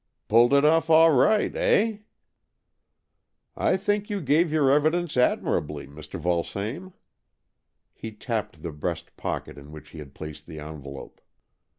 "Pulled 0.29 0.51
it 0.55 0.65
off 0.65 0.89
all 0.89 1.11
right, 1.11 1.55
eh?"'' 1.55 1.97
I 3.55 3.77
think 3.77 4.09
you 4.09 4.19
gave 4.19 4.51
your 4.51 4.71
evidence 4.71 5.13
admir 5.13 5.61
ably, 5.61 5.85
Mr. 5.85 6.19
Vulsame." 6.19 6.93
He 7.93 8.11
tapped 8.11 8.63
the 8.63 8.71
breast 8.71 9.15
pocket 9.15 9.59
in 9.59 9.71
which 9.71 9.89
he 9.89 9.99
had 9.99 10.15
placed 10.15 10.47
the 10.47 10.59
envelope. 10.59 11.21